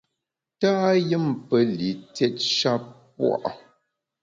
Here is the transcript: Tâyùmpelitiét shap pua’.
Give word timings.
Tâyùmpelitiét 0.59 2.35
shap 2.55 2.83
pua’. 3.15 3.49